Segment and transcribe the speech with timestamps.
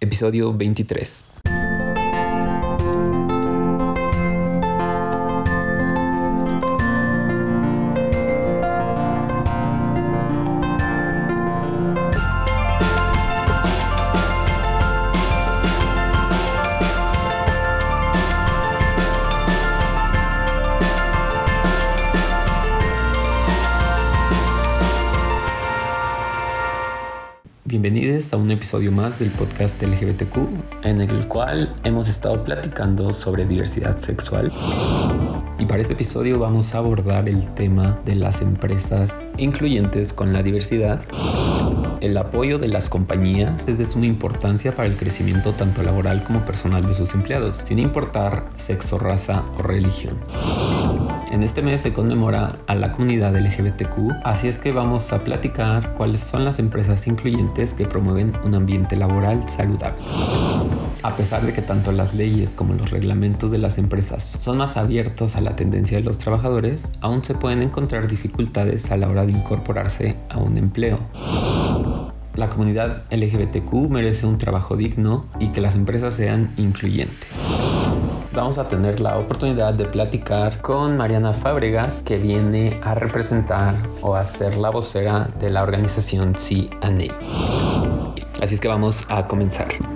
[0.00, 1.35] episodio 23.
[28.26, 33.46] Bienvenidos a un episodio más del podcast LGBTQ en el cual hemos estado platicando sobre
[33.46, 34.50] diversidad sexual.
[35.60, 40.42] Y para este episodio vamos a abordar el tema de las empresas incluyentes con la
[40.42, 41.00] diversidad,
[42.00, 46.44] el apoyo de las compañías es de suma importancia para el crecimiento tanto laboral como
[46.44, 50.16] personal de sus empleados, sin importar sexo, raza o religión.
[51.30, 55.92] En este mes se conmemora a la comunidad LGBTQ, así es que vamos a platicar
[55.94, 60.00] cuáles son las empresas incluyentes que promueven un ambiente laboral saludable.
[61.02, 64.76] A pesar de que tanto las leyes como los reglamentos de las empresas son más
[64.76, 69.26] abiertos a la tendencia de los trabajadores, aún se pueden encontrar dificultades a la hora
[69.26, 71.00] de incorporarse a un empleo.
[72.34, 77.55] La comunidad LGBTQ merece un trabajo digno y que las empresas sean incluyentes
[78.36, 84.14] vamos a tener la oportunidad de platicar con Mariana Fábrega, que viene a representar o
[84.14, 87.14] a ser la vocera de la organización CNA.
[88.40, 89.95] Así es que vamos a comenzar.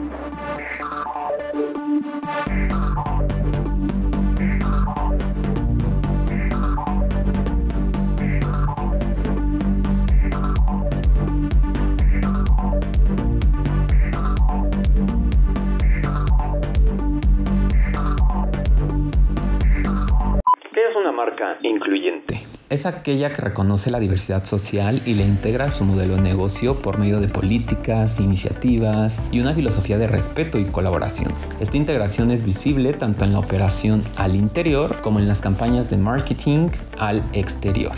[22.71, 26.81] Es aquella que reconoce la diversidad social y le integra a su modelo de negocio
[26.81, 31.33] por medio de políticas, iniciativas y una filosofía de respeto y colaboración.
[31.59, 35.97] Esta integración es visible tanto en la operación al interior como en las campañas de
[35.97, 37.93] marketing al exterior.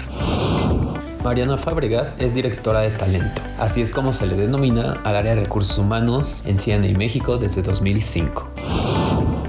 [1.23, 5.43] Mariana Fabregat es directora de talento, así es como se le denomina al área de
[5.43, 8.92] recursos humanos en CNA México desde 2005.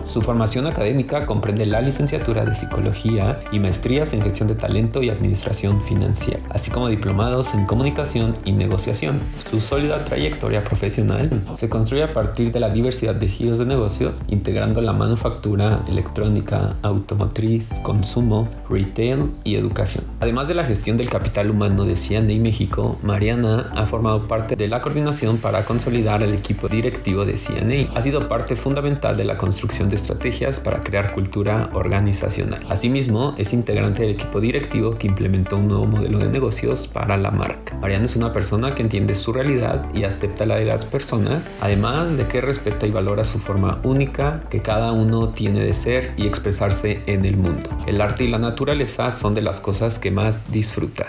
[0.07, 5.09] Su formación académica comprende la licenciatura de Psicología y maestrías en Gestión de Talento y
[5.09, 9.19] Administración Financiera, así como diplomados en Comunicación y Negociación.
[9.49, 14.13] Su sólida trayectoria profesional se construye a partir de la diversidad de giros de negocios,
[14.27, 20.03] integrando la manufactura, electrónica, automotriz, consumo, retail y educación.
[20.19, 24.67] Además de la gestión del capital humano de CNA México, Mariana ha formado parte de
[24.67, 27.89] la coordinación para consolidar el equipo directivo de CNA.
[27.95, 32.63] Ha sido parte fundamental de la construcción de estrategias para crear cultura organizacional.
[32.69, 37.31] Asimismo, es integrante del equipo directivo que implementó un nuevo modelo de negocios para la
[37.31, 37.77] marca.
[37.77, 42.17] Mariana es una persona que entiende su realidad y acepta la de las personas, además
[42.17, 46.25] de que respeta y valora su forma única que cada uno tiene de ser y
[46.25, 47.69] expresarse en el mundo.
[47.85, 51.07] El arte y la naturaleza son de las cosas que más disfruta.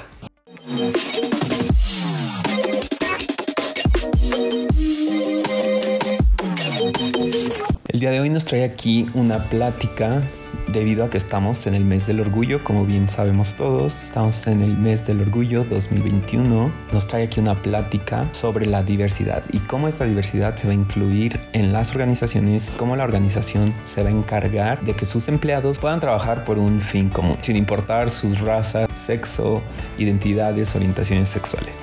[8.44, 10.20] Nos trae aquí una plática
[10.68, 14.60] debido a que estamos en el mes del orgullo, como bien sabemos todos, estamos en
[14.60, 16.70] el mes del orgullo 2021.
[16.92, 20.74] Nos trae aquí una plática sobre la diversidad y cómo esta diversidad se va a
[20.74, 25.78] incluir en las organizaciones, cómo la organización se va a encargar de que sus empleados
[25.78, 29.62] puedan trabajar por un fin común, sin importar sus razas, sexo,
[29.96, 31.78] identidades, orientaciones sexuales.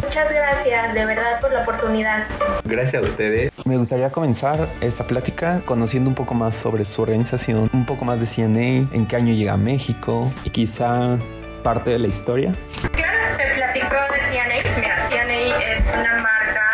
[0.00, 2.28] Muchas gracias de verdad por la oportunidad.
[2.64, 3.47] Gracias a ustedes.
[3.68, 8.18] Me gustaría comenzar esta plática conociendo un poco más sobre su organización, un poco más
[8.18, 11.18] de CNA, en qué año llega a México y quizá
[11.62, 12.54] parte de la historia.
[12.92, 14.80] Claro, te platico de CNA.
[14.80, 16.64] Mira, CNA es una marca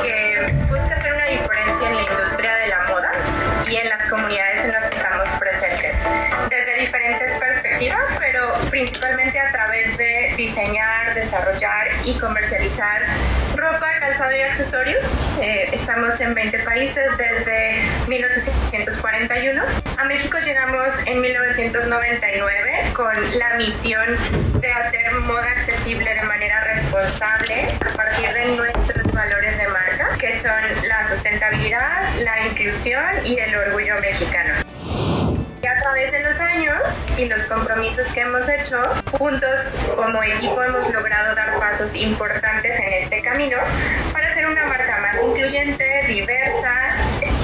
[0.00, 3.10] que busca hacer una diferencia en la industria de la moda
[3.68, 5.98] y en las comunidades en las que estamos presentes,
[6.50, 8.17] desde diferentes perspectivas,
[8.78, 13.02] principalmente a través de diseñar, desarrollar y comercializar
[13.56, 15.04] ropa, calzado y accesorios.
[15.40, 19.64] Eh, estamos en 20 países desde 1841.
[19.96, 24.16] A México llegamos en 1999 con la misión
[24.60, 30.38] de hacer moda accesible de manera responsable a partir de nuestros valores de marca, que
[30.38, 34.67] son la sustentabilidad, la inclusión y el orgullo mexicano
[35.78, 38.82] a través de los años y los compromisos que hemos hecho,
[39.12, 43.56] juntos como equipo hemos logrado dar pasos importantes en este camino
[44.12, 46.72] para ser una marca más incluyente, diversa,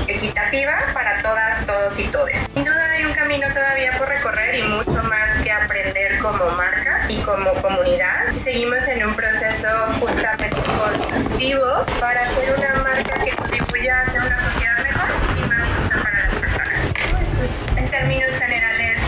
[0.09, 2.47] equitativa para todas, todos y todes.
[2.53, 7.07] Sin duda hay un camino todavía por recorrer y mucho más que aprender como marca
[7.09, 8.35] y como comunidad.
[8.35, 9.69] Seguimos en un proceso
[10.01, 13.31] justamente constructivo para ser una marca que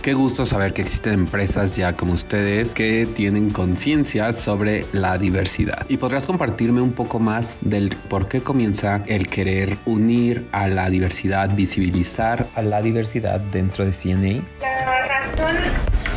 [0.03, 5.85] Qué gusto saber que existen empresas ya como ustedes que tienen conciencia sobre la diversidad.
[5.89, 10.91] ¿Y podrías compartirme un poco más del por qué comienza el querer unir a la
[10.91, 14.45] diversidad, visibilizar a la diversidad dentro de CNA?
[14.61, 15.57] La razón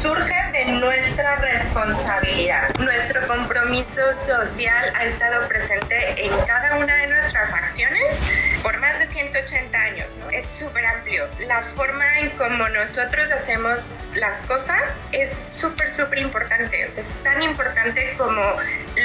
[0.03, 2.73] surge nuestra responsabilidad.
[2.79, 8.23] Nuestro compromiso social ha estado presente en cada una de nuestras acciones
[8.61, 10.15] por más de 180 años.
[10.17, 10.29] ¿no?
[10.29, 11.27] Es súper amplio.
[11.47, 13.79] La forma en cómo nosotros hacemos
[14.15, 16.87] las cosas es súper, súper importante.
[16.87, 18.41] O sea, es tan importante como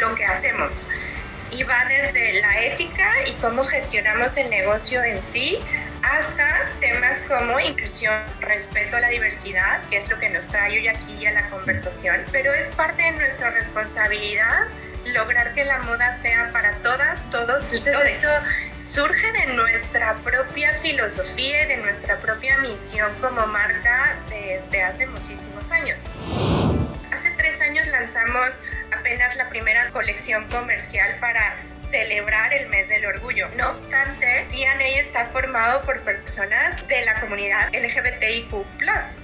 [0.00, 0.86] lo que hacemos
[1.50, 5.60] y va desde la ética y cómo gestionamos el negocio en sí
[6.12, 10.88] hasta temas como inclusión, respeto a la diversidad, que es lo que nos trae hoy
[10.88, 14.66] aquí a la conversación, pero es parte de nuestra responsabilidad
[15.12, 18.28] lograr que la moda sea para todas, todos y Entonces, Esto
[18.78, 25.70] surge de nuestra propia filosofía y de nuestra propia misión como marca desde hace muchísimos
[25.72, 26.00] años.
[27.12, 28.60] Hace tres años lanzamos
[28.96, 31.56] apenas la primera colección comercial para
[31.90, 33.48] celebrar el mes del orgullo.
[33.56, 38.54] No obstante, DNA está formado por personas de la comunidad LGBTIQ+,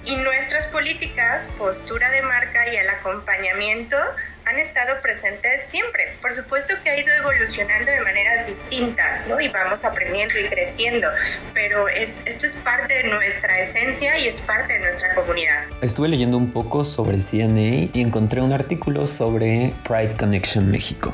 [0.05, 3.97] y nuestras políticas, postura de marca y el acompañamiento
[4.45, 6.13] han estado presentes siempre.
[6.21, 9.39] Por supuesto que ha ido evolucionando de maneras distintas, ¿no?
[9.39, 11.07] Y vamos aprendiendo y creciendo,
[11.53, 15.63] pero es, esto es parte de nuestra esencia y es parte de nuestra comunidad.
[15.81, 21.13] Estuve leyendo un poco sobre CNA y encontré un artículo sobre Pride Connection México.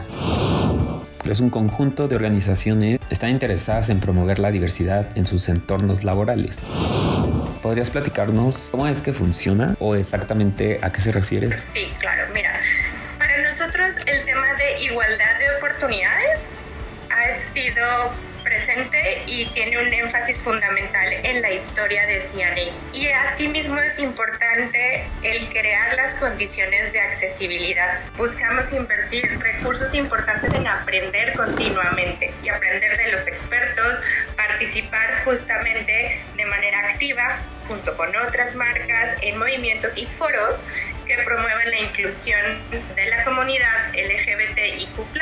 [1.30, 6.06] Es un conjunto de organizaciones que están interesadas en promover la diversidad en sus entornos
[6.06, 6.60] laborales.
[7.62, 11.52] ¿Podrías platicarnos cómo es que funciona o exactamente a qué se refiere?
[11.52, 12.24] Sí, claro.
[12.34, 12.54] Mira,
[13.18, 16.66] para nosotros el tema de igualdad de oportunidades
[17.10, 17.86] ha sido
[19.28, 22.72] y tiene un énfasis fundamental en la historia de CNA.
[22.94, 28.00] Y asimismo es importante el crear las condiciones de accesibilidad.
[28.16, 34.02] Buscamos invertir recursos importantes en aprender continuamente y aprender de los expertos,
[34.36, 40.66] participar justamente de manera activa junto con otras marcas en movimientos y foros
[41.06, 42.42] que promuevan la inclusión
[42.96, 45.14] de la comunidad LGBTIQ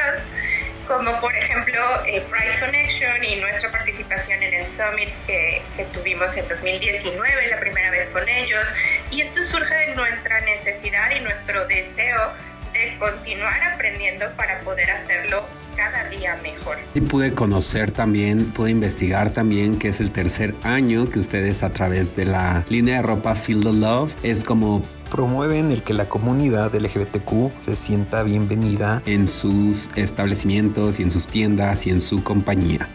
[0.87, 6.35] como por ejemplo eh, Pride Connection y nuestra participación en el Summit que, que, tuvimos
[6.37, 8.73] en 2019, la primera vez con ellos.
[9.11, 12.33] Y esto surge de nuestra necesidad y nuestro deseo
[12.73, 15.45] de continuar aprendiendo para poder hacerlo
[15.75, 16.77] cada día mejor.
[16.93, 21.71] Y pude conocer también, pude investigar también que es el tercer año que ustedes a
[21.71, 26.09] través de la línea de ropa Feel the Love es como promueven el que la
[26.09, 32.23] comunidad LGBTQ se sienta bienvenida en sus establecimientos y en sus tiendas y en su
[32.23, 32.89] compañía.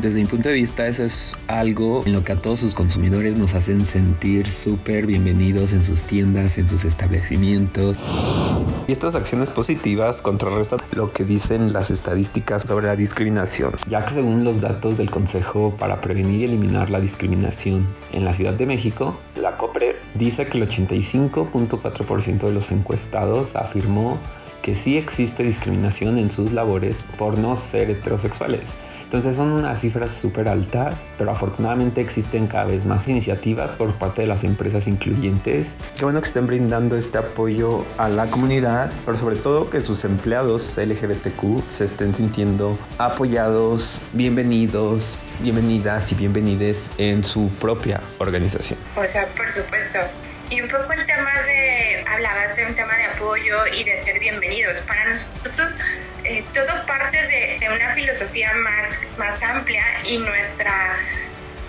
[0.00, 3.36] Desde mi punto de vista, eso es algo en lo que a todos sus consumidores
[3.36, 7.98] nos hacen sentir súper bienvenidos en sus tiendas, en sus establecimientos.
[8.90, 14.10] Y estas acciones positivas contrarrestan lo que dicen las estadísticas sobre la discriminación, ya que
[14.10, 18.66] según los datos del Consejo para Prevenir y Eliminar la Discriminación en la Ciudad de
[18.66, 24.18] México, la COPRE dice que el 85.4% de los encuestados afirmó
[24.60, 28.76] que sí existe discriminación en sus labores por no ser heterosexuales
[29.10, 34.22] entonces son unas cifras súper altas, pero afortunadamente existen cada vez más iniciativas por parte
[34.22, 35.74] de las empresas incluyentes.
[35.96, 40.04] Qué bueno que estén brindando este apoyo a la comunidad, pero sobre todo que sus
[40.04, 48.78] empleados LGBTQ se estén sintiendo apoyados, bienvenidos, bienvenidas y bienvenides en su propia organización.
[48.94, 49.98] O sea, por supuesto.
[50.50, 54.18] Y un poco el tema de, hablabas de un tema de apoyo y de ser
[54.18, 54.80] bienvenidos.
[54.80, 55.78] Para nosotros
[56.24, 60.96] eh, todo parte de, una filosofía más, más amplia y nuestra,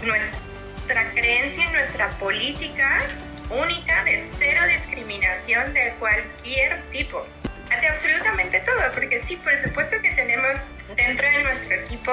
[0.01, 3.03] nuestra creencia en nuestra política
[3.51, 7.27] única de cero discriminación de cualquier tipo.
[7.69, 12.11] De absolutamente todo, porque sí, por supuesto que tenemos dentro de nuestro equipo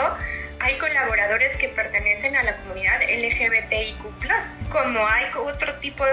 [0.60, 6.04] hay colaboradores que pertenecen a la comunidad LGBTIQ+, como hay otro tipo,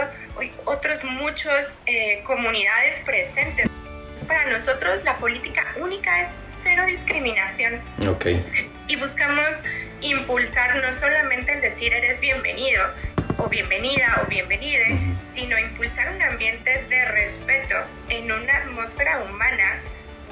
[0.65, 3.67] otros muchos eh, comunidades presentes.
[4.27, 7.81] Para nosotros la política única es cero discriminación.
[8.07, 8.27] Ok.
[8.87, 9.63] Y buscamos
[10.01, 12.83] impulsar no solamente el decir eres bienvenido
[13.37, 17.75] o bienvenida o bienvenide, sino impulsar un ambiente de respeto
[18.09, 19.79] en una atmósfera humana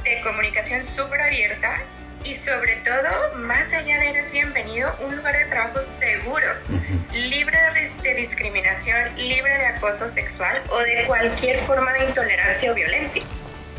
[0.04, 1.84] de comunicación súper abierta
[2.26, 6.46] y sobre todo, más allá de eres bienvenido, un lugar de trabajo seguro,
[7.12, 7.58] libre
[8.02, 13.24] de, discriminación, libre de acoso sexual o de cualquier forma de intolerancia o violencia.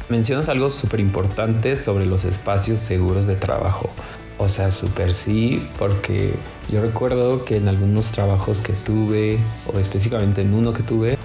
[0.09, 3.91] Mencionas algo súper importante sobre los espacios seguros de trabajo.
[4.37, 6.35] O sea, súper sí, porque
[6.69, 9.39] yo recuerdo que en algunos trabajos que tuve,
[9.73, 11.17] o específicamente en uno que tuve,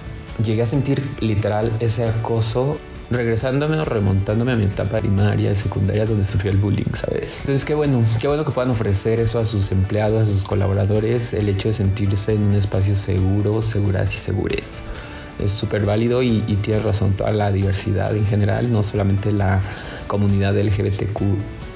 [0.42, 2.78] llegué a sentir literal ese acoso
[3.10, 7.40] regresándome o remontándome a mi etapa primaria, secundaria, donde sufrió el bullying, ¿sabes?
[7.40, 11.34] Entonces, qué bueno, qué bueno que puedan ofrecer eso a sus empleados, a sus colaboradores,
[11.34, 14.82] el hecho de sentirse en un espacio seguro, seguras y segures.
[15.38, 19.60] Es súper válido y, y tienes razón, toda la diversidad en general, no solamente la
[20.06, 21.20] comunidad LGBTQ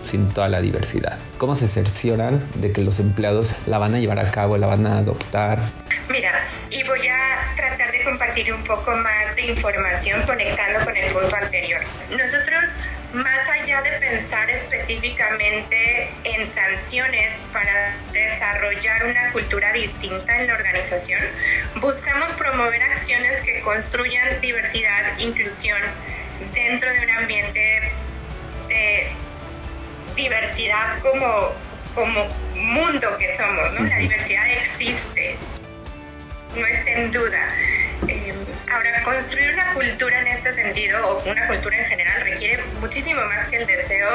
[0.04, 1.18] sin toda la diversidad.
[1.38, 4.86] ¿Cómo se cercioran de que los empleados la van a llevar a cabo, la van
[4.86, 5.60] a adoptar?
[6.10, 6.32] Mira,
[6.70, 7.54] y voy a
[8.04, 11.80] compartir un poco más de información conectando con el punto anterior.
[12.10, 12.80] Nosotros,
[13.12, 21.20] más allá de pensar específicamente en sanciones para desarrollar una cultura distinta en la organización,
[21.76, 25.80] buscamos promover acciones que construyan diversidad, inclusión
[26.52, 27.92] dentro de un ambiente
[28.68, 29.08] de
[30.16, 31.52] diversidad como,
[31.94, 33.84] como mundo que somos, ¿no?
[33.84, 35.36] La diversidad existe,
[36.56, 37.54] no está en duda.
[38.08, 38.34] Eh,
[38.72, 43.48] ahora, construir una cultura en este sentido, o una cultura en general, requiere muchísimo más
[43.48, 44.08] que el deseo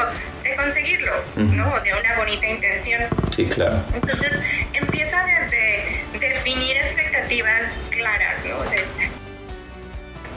[0.44, 1.80] de conseguirlo, ¿no?
[1.82, 3.04] De una bonita intención.
[3.36, 3.84] Sí, claro.
[3.94, 4.40] Entonces,
[4.74, 8.58] empieza desde definir expectativas claras, ¿no?
[8.58, 8.82] O sea,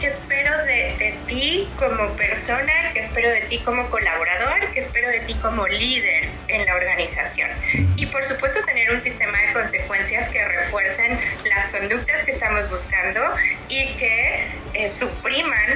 [0.03, 2.73] ¿Qué espero de, de, ti como persona?
[2.93, 4.73] ¿Qué espero de ti como colaborador?
[4.73, 7.49] ¿Qué espero de ti como líder en la organización?
[7.95, 13.21] Y por supuesto tener un sistema de consecuencias que refuercen las conductas que estamos buscando
[13.69, 15.69] y que eh, supriman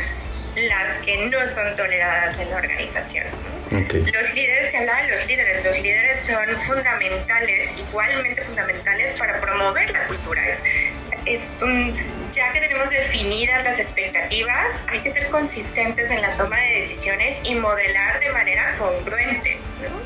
[0.57, 3.27] las que no son toleradas en la organización.
[3.67, 4.07] Okay.
[4.07, 9.89] Los líderes, te hablaba de los líderes, los líderes son fundamentales, igualmente fundamentales para promover
[9.91, 10.49] la cultura.
[10.49, 10.65] Es,
[11.27, 11.97] es un,
[12.37, 17.41] ya que tenemos definidas las expectativas, hay que ser consistentes en la toma de decisiones
[17.45, 19.59] y modelar de manera congruente.
[19.81, 19.99] ¿no?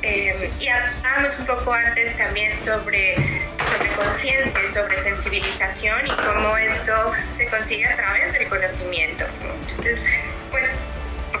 [0.00, 6.56] Eh, y hablábamos un poco antes también sobre, sobre conciencia y sobre sensibilización y cómo
[6.56, 9.26] esto se consigue a través del conocimiento.
[9.42, 9.52] ¿no?
[9.52, 10.02] Entonces,
[10.50, 10.70] pues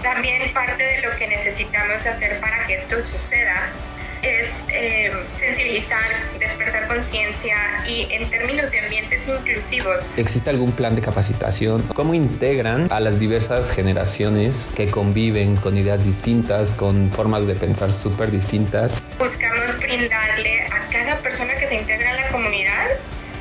[0.02, 3.72] también parte de lo que necesitamos hacer para que esto suceda
[4.22, 6.02] es eh, sensibilizar,
[6.38, 7.56] despertar conciencia
[7.86, 10.10] y en términos de ambientes inclusivos.
[10.16, 11.82] ¿Existe algún plan de capacitación?
[11.94, 17.92] ¿Cómo integran a las diversas generaciones que conviven con ideas distintas, con formas de pensar
[17.92, 19.02] súper distintas?
[19.18, 22.88] Buscamos brindarle a cada persona que se integra en la comunidad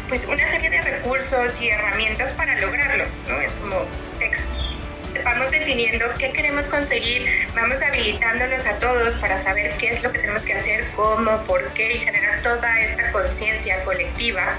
[0.08, 3.42] pues una serie de recursos y herramientas para lograrlo, ¿no?
[3.42, 3.76] Es como
[5.28, 10.20] vamos definiendo qué queremos conseguir, vamos habilitándolos a todos para saber qué es lo que
[10.20, 14.58] tenemos que hacer, cómo, por qué y generar toda esta conciencia colectiva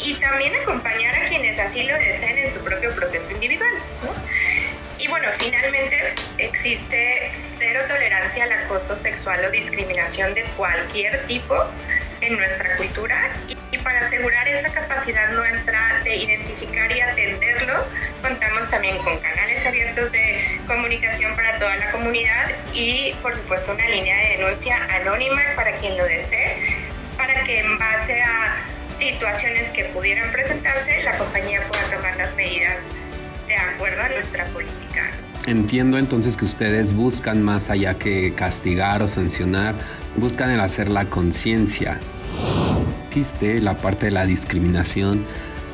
[0.00, 3.70] y también acompañar a quienes así lo deseen en su propio proceso individual.
[4.98, 11.54] Y bueno, finalmente existe cero tolerancia al acoso sexual o discriminación de cualquier tipo
[12.20, 13.30] en nuestra cultura
[13.72, 17.84] y para asegurar esa capacidad nuestra de identificar y atenderlo,
[18.20, 23.88] contamos también con canales abiertos de comunicación para toda la comunidad y por supuesto una
[23.88, 26.56] línea de denuncia anónima para quien lo desee,
[27.16, 28.56] para que en base a
[28.96, 32.78] situaciones que pudieran presentarse, la compañía pueda tomar las medidas
[33.48, 35.10] de acuerdo a nuestra política.
[35.46, 39.74] Entiendo entonces que ustedes buscan más allá que castigar o sancionar,
[40.16, 41.98] buscan el hacer la conciencia.
[43.08, 45.26] Existe la parte de la discriminación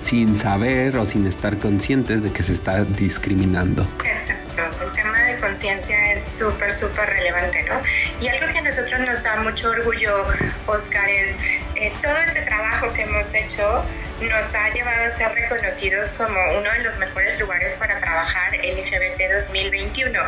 [0.05, 3.87] sin saber o sin estar conscientes de que se está discriminando.
[4.05, 7.81] Exacto, el tema de conciencia es súper, súper relevante, ¿no?
[8.21, 10.25] Y algo que a nosotros nos da mucho orgullo,
[10.67, 11.38] Oscar, es
[11.75, 13.85] eh, todo este trabajo que hemos hecho
[14.21, 19.33] nos ha llevado a ser reconocidos como uno de los mejores lugares para trabajar LGBT
[19.33, 20.19] 2021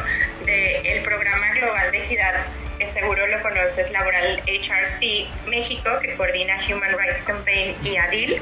[0.46, 2.34] del Programa Global de Equidad
[2.86, 8.40] seguro lo conoces, Laboral HRC México, que coordina Human Rights Campaign y ADIL,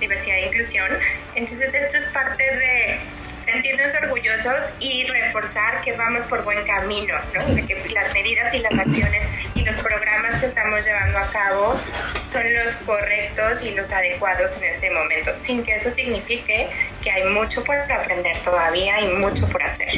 [0.00, 0.88] Diversidad e Inclusión.
[1.34, 2.98] Entonces esto es parte de
[3.38, 7.46] sentirnos orgullosos y reforzar que vamos por buen camino, ¿no?
[7.46, 11.80] O que las medidas y las acciones y los programas que estamos llevando a cabo
[12.22, 16.68] son los correctos y los adecuados en este momento, sin que eso signifique
[17.02, 19.88] que hay mucho por aprender todavía y mucho por hacer.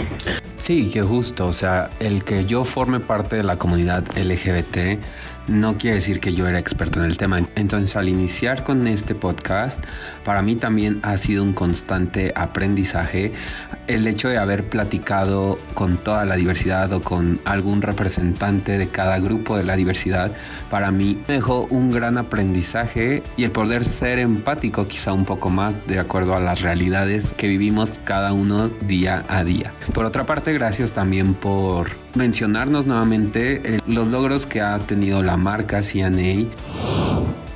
[0.60, 5.00] Sí, que justo, o sea, el que yo forme parte de la comunidad LGBT
[5.50, 7.40] no quiere decir que yo era experto en el tema.
[7.57, 9.83] Entonces, al iniciar con este podcast,
[10.25, 13.33] para mí también ha sido un constante aprendizaje
[13.88, 19.19] el hecho de haber platicado con toda la diversidad o con algún representante de cada
[19.19, 20.30] grupo de la diversidad.
[20.71, 25.75] Para mí dejó un gran aprendizaje y el poder ser empático quizá un poco más
[25.88, 29.73] de acuerdo a las realidades que vivimos cada uno día a día.
[29.92, 35.36] Por otra parte, gracias también por mencionarnos nuevamente eh, los logros que ha tenido la
[35.36, 36.46] marca CNA.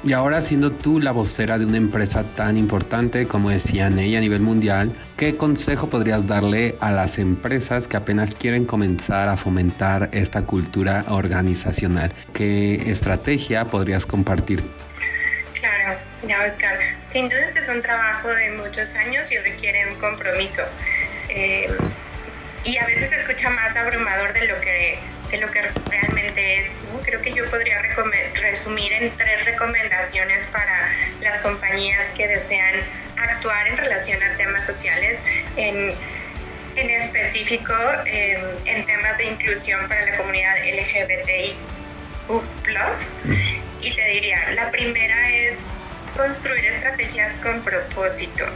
[0.04, 4.20] Y ahora siendo tú la vocera de una empresa tan importante como es CNA a
[4.20, 10.10] nivel mundial, ¿qué consejo podrías darle a las empresas que apenas quieren comenzar a fomentar
[10.12, 12.12] esta cultura organizacional?
[12.34, 14.62] ¿Qué estrategia podrías compartir?
[15.58, 19.98] Claro, ya Oscar, sin duda este es un trabajo de muchos años y requiere un
[19.98, 20.60] compromiso.
[21.30, 21.66] Eh,
[22.64, 24.98] y a veces se escucha más abrumador de lo que,
[25.30, 26.78] de lo que realmente es.
[27.04, 27.80] Creo que yo podría
[28.40, 30.88] resumir en tres recomendaciones para
[31.20, 32.74] las compañías que desean
[33.16, 35.22] actuar en relación a temas sociales.
[35.56, 35.94] En,
[36.76, 37.72] en específico
[38.04, 41.54] en temas de inclusión para la comunidad LGBTIQ.
[43.80, 45.72] Y te diría, la primera es
[46.16, 48.46] construir estrategias con propósito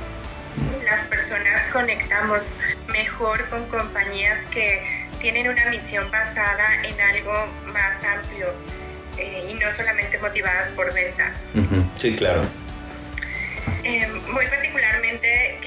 [0.90, 8.54] las personas conectamos mejor con compañías que tienen una misión basada en algo más amplio
[9.18, 11.52] eh, y no solamente motivadas por ventas.
[11.96, 12.48] Sí, claro.
[13.84, 15.58] Eh, muy particularmente,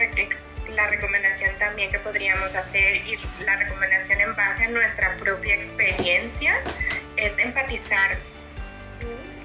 [0.69, 6.55] la recomendación también que podríamos hacer y la recomendación en base a nuestra propia experiencia
[7.15, 8.17] es empatizar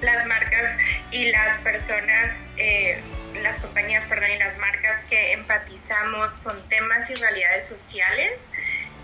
[0.01, 0.77] las marcas
[1.11, 3.01] y las personas eh,
[3.43, 8.49] las compañías, perdón, y las marcas que empatizamos con temas y realidades sociales,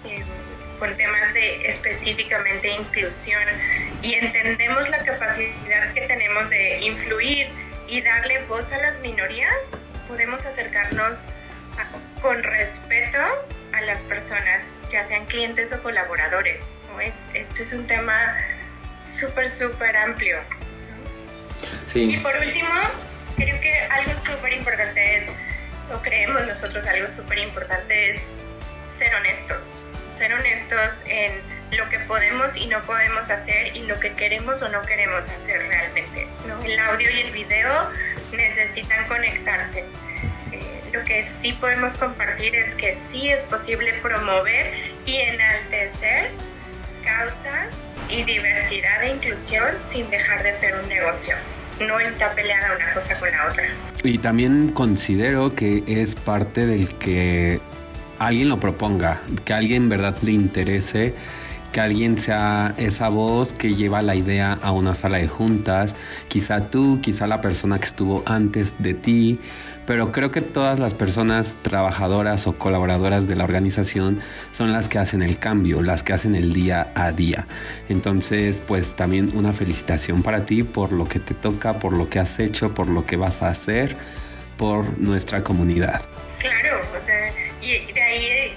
[0.05, 0.23] em,
[0.79, 3.43] con temas de específicamente inclusión
[4.01, 7.47] y entendemos la capacidad que tenemos de influir
[7.87, 11.27] y darle voz a las minorías, podemos acercarnos
[12.21, 13.17] con respeto
[13.73, 16.69] a las personas, ya sean clientes o colaboradores.
[16.89, 17.01] ¿no?
[17.01, 18.37] Es, esto es un tema
[19.05, 20.37] súper, súper amplio.
[21.91, 22.15] Sí.
[22.15, 22.69] Y por último,
[23.35, 25.25] creo que algo súper importante es,
[25.93, 28.31] o creemos nosotros algo súper importante es
[28.87, 31.31] ser honestos, ser honestos en
[31.77, 35.59] lo que podemos y no podemos hacer y lo que queremos o no queremos hacer
[35.67, 36.27] realmente.
[36.47, 36.63] ¿no?
[36.63, 37.89] El audio y el video
[38.31, 39.79] necesitan conectarse.
[40.51, 44.74] Eh, lo que sí podemos compartir es que sí es posible promover
[45.05, 46.29] y enaltecer
[47.03, 47.74] causas
[48.09, 51.35] y diversidad e inclusión sin dejar de ser un negocio
[51.87, 53.63] no está peleada una cosa con la otra.
[54.03, 57.59] Y también considero que es parte del que
[58.19, 61.13] alguien lo proponga, que alguien en verdad le interese
[61.74, 65.96] que alguien sea esa voz que lleva la idea a una sala de juntas,
[66.29, 69.40] quizá tú, quizá la persona que estuvo antes de ti,
[69.88, 75.00] pero creo que todas las personas trabajadoras o colaboradoras de la organización son las que
[75.00, 77.48] hacen el cambio, las que hacen el día a día.
[77.90, 82.20] Entonces, pues también una felicitación para ti por lo que te toca, por lo que
[82.20, 83.98] has hecho, por lo que vas a hacer
[84.57, 86.01] por nuestra comunidad.
[86.38, 88.53] Claro, o sea, y de ahí,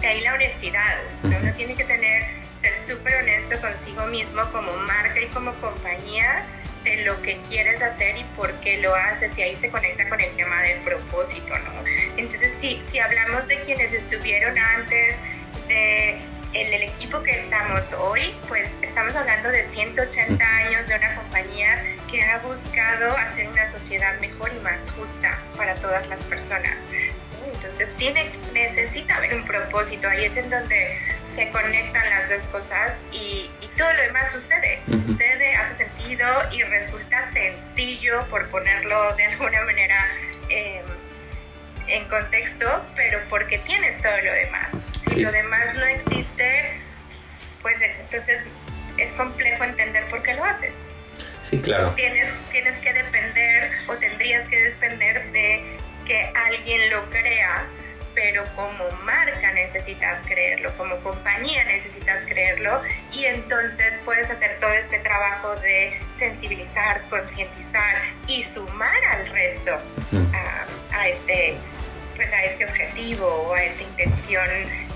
[0.00, 5.20] de ahí la honestidad, uno tiene que tener ser súper honesto consigo mismo como marca
[5.20, 6.44] y como compañía
[6.84, 10.20] de lo que quieres hacer y por qué lo haces y ahí se conecta con
[10.20, 11.72] el tema del propósito, ¿no?
[12.16, 15.16] Entonces, si, si hablamos de quienes estuvieron antes,
[15.68, 16.18] de
[16.52, 21.82] el, el, equipo que estamos hoy, pues estamos hablando de 180 años de una compañía
[22.08, 26.84] que ha buscado hacer una sociedad mejor y más justa para todas las personas.
[27.52, 33.02] Entonces tiene, necesita haber un propósito, ahí es en donde se conectan las dos cosas
[33.12, 39.60] y, todo lo demás sucede, sucede, hace sentido y resulta sencillo, por ponerlo de alguna
[39.66, 40.06] manera
[40.48, 40.82] em,
[41.86, 44.72] en contexto, pero porque tienes todo lo demás.
[45.02, 46.80] Si lo demás no existe,
[47.60, 48.46] pues entonces
[48.96, 50.90] es complejo entender por qué lo haces.
[51.42, 51.92] Sí, claro.
[51.96, 57.66] Tienes, tienes que depender o tendrías que depender de que alguien lo crea,
[58.16, 62.80] pero como marca necesitas creerlo, como compañía necesitas creerlo
[63.12, 69.72] y entonces puedes hacer todo este trabajo de sensibilizar, concientizar y sumar al resto
[70.92, 71.56] a, este
[72.16, 74.48] pues a este objetivo o a esta intención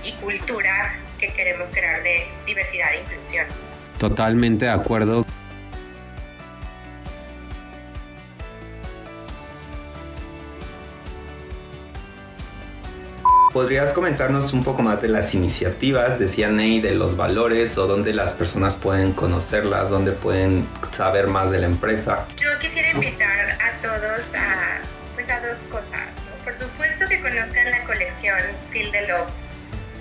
[0.03, 3.45] y cultura que queremos crear de diversidad e inclusión.
[3.99, 5.23] Totalmente de acuerdo.
[13.53, 18.13] ¿Podrías comentarnos un poco más de las iniciativas de CNA, de los valores o dónde
[18.13, 22.29] las personas pueden conocerlas, dónde pueden saber más de la empresa?
[22.37, 24.79] Yo quisiera invitar a todos a,
[25.15, 26.21] pues a dos cosas.
[26.45, 29.29] Por supuesto que conozcan la colección Feel the Love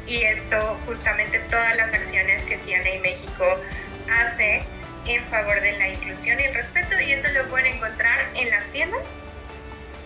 [0.06, 3.44] y esto justamente todas las acciones que CNA México
[4.08, 4.62] hace
[5.06, 8.64] en favor de la inclusión y el respeto y eso lo pueden encontrar en las
[8.66, 9.28] tiendas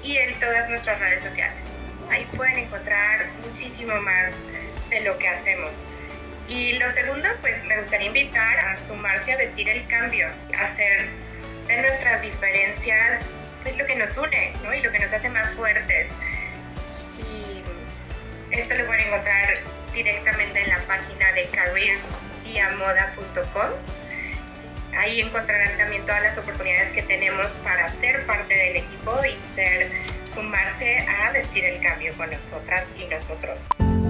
[0.02, 1.76] y en todas nuestras redes sociales
[2.10, 4.36] ahí pueden encontrar muchísimo más
[4.90, 5.86] de lo que hacemos.
[6.48, 11.08] Y lo segundo, pues me gustaría invitar a sumarse a vestir el cambio, hacer
[11.66, 14.74] de nuestras diferencias es lo que nos une ¿no?
[14.74, 16.10] y lo que nos hace más fuertes.
[17.18, 17.62] Y
[18.54, 19.58] esto lo pueden encontrar
[19.92, 23.70] directamente en la página de careersiamoda.com.
[24.96, 29.36] Ahí encontrarán también todas las oportunidades que tenemos para ser parte del equipo y
[30.28, 34.03] sumarse a vestir el cambio con nosotras y nosotros.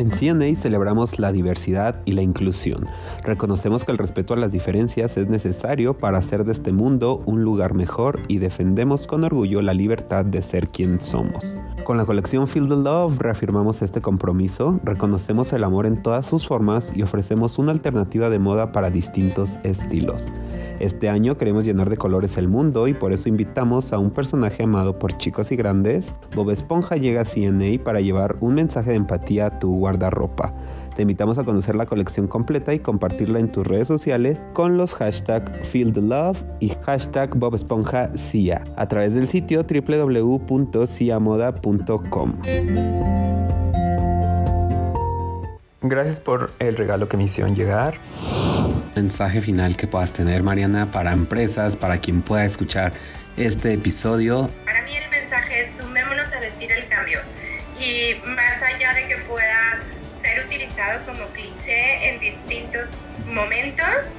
[0.00, 2.86] En CNA celebramos la diversidad y la inclusión.
[3.22, 7.44] Reconocemos que el respeto a las diferencias es necesario para hacer de este mundo un
[7.44, 11.54] lugar mejor y defendemos con orgullo la libertad de ser quien somos.
[11.84, 16.46] Con la colección Feel the Love reafirmamos este compromiso, reconocemos el amor en todas sus
[16.46, 20.28] formas y ofrecemos una alternativa de moda para distintos estilos.
[20.78, 24.62] Este año queremos llenar de colores el mundo y por eso invitamos a un personaje
[24.62, 26.14] amado por chicos y grandes.
[26.34, 30.54] Bob Esponja llega a CNA para llevar un mensaje de empatía a tu guardarropa.
[30.94, 34.94] Te invitamos a conocer la colección completa y compartirla en tus redes sociales con los
[34.94, 42.32] hashtag Feel the Love y hashtag Bob Esponja CIA a través del sitio www.ciamoda.com.
[45.82, 47.94] Gracias por el regalo que me hicieron llegar.
[48.94, 52.92] Mensaje final que puedas tener, Mariana, para empresas, para quien pueda escuchar
[53.36, 54.50] este episodio.
[57.80, 59.80] Y más allá de que pueda
[60.20, 62.88] ser utilizado como cliché en distintos
[63.24, 64.16] momentos,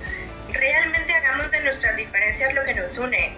[0.52, 3.34] realmente hagamos de nuestras diferencias lo que nos une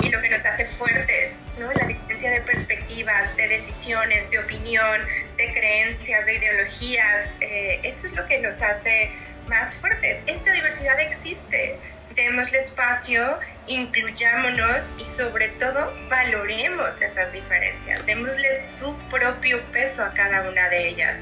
[0.00, 1.70] y lo que nos hace fuertes, ¿no?
[1.72, 5.02] La diferencia de perspectivas, de decisiones, de opinión,
[5.36, 9.10] de creencias, de ideologías, eh, eso es lo que nos hace
[9.48, 10.22] más fuertes.
[10.26, 11.76] Esta diversidad existe,
[12.14, 20.48] démosle espacio, incluyámonos y sobre todo valoremos esas diferencias, démosle su propio peso a cada
[20.48, 21.20] una de ellas.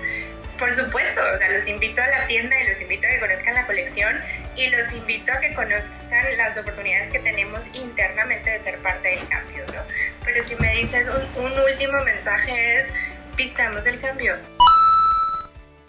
[0.59, 3.55] Por supuesto, o sea, los invito a la tienda y los invito a que conozcan
[3.55, 4.17] la colección
[4.57, 9.29] y los invito a que conozcan las oportunidades que tenemos internamente de ser parte del
[9.29, 9.83] cambio, ¿no?
[10.25, 12.91] Pero si me dices un, un último mensaje es,
[13.37, 14.37] pistamos el cambio.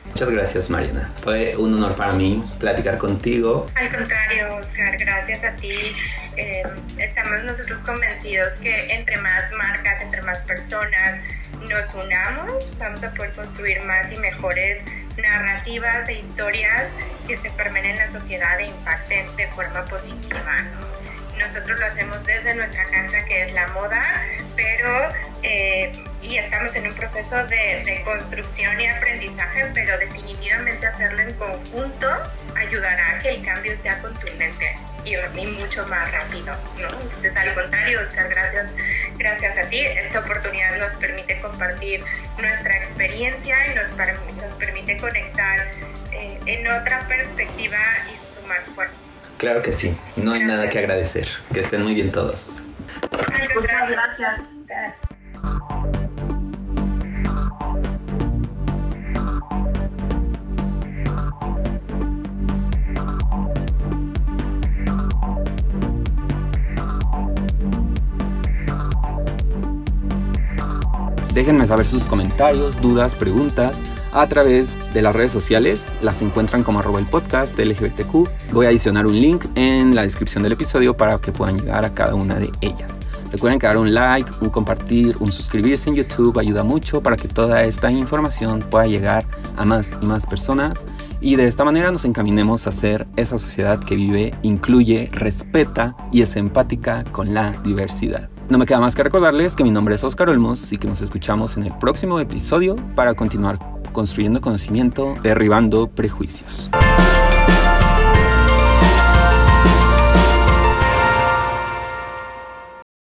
[0.05, 1.13] Muchas gracias, Mariana.
[1.23, 3.67] Fue un honor para mí platicar contigo.
[3.75, 5.93] Al contrario, Oscar, gracias a ti.
[6.37, 6.63] Eh,
[6.99, 11.19] estamos nosotros convencidos que entre más marcas, entre más personas
[11.67, 14.85] nos unamos, vamos a poder construir más y mejores
[15.17, 16.89] narrativas e historias
[17.27, 20.63] que se permeen en la sociedad e impacten de forma positiva.
[21.39, 24.03] Nosotros lo hacemos desde nuestra cancha, que es la moda,
[24.55, 31.21] pero eh, y estamos en un proceso de, de, construcción y aprendizaje, pero definitivamente hacerlo
[31.21, 32.07] en conjunto
[32.55, 36.55] ayudará a que el cambio sea contundente y, y mucho más rápido.
[36.79, 36.87] ¿no?
[37.01, 38.75] Entonces, al contrario, Oscar, gracias,
[39.17, 39.79] gracias a ti.
[39.79, 42.03] Esta oportunidad nos permite compartir
[42.39, 45.71] nuestra experiencia y nos, nos permite conectar
[46.11, 47.77] eh, en otra perspectiva
[48.11, 48.97] y sumar fuerzas.
[49.37, 51.27] Claro que sí, no hay nada que agradecer.
[51.53, 52.57] Que estén muy bien todos.
[53.55, 54.57] Muchas gracias.
[71.37, 73.77] Déjenme saber sus comentarios, dudas, preguntas
[74.11, 75.95] a través de las redes sociales.
[76.01, 78.51] Las encuentran como arroba el LGBTQ.
[78.53, 81.93] Voy a adicionar un link en la descripción del episodio para que puedan llegar a
[81.93, 82.89] cada una de ellas.
[83.31, 87.27] Recuerden que dar un like, un compartir, un suscribirse en YouTube ayuda mucho para que
[87.27, 89.23] toda esta información pueda llegar
[89.57, 90.85] a más y más personas
[91.21, 96.23] y de esta manera nos encaminemos a ser esa sociedad que vive, incluye, respeta y
[96.23, 98.27] es empática con la diversidad.
[98.49, 101.01] No me queda más que recordarles que mi nombre es Oscar Olmos y que nos
[101.01, 103.59] escuchamos en el próximo episodio para continuar
[103.91, 106.69] construyendo conocimiento, derribando prejuicios.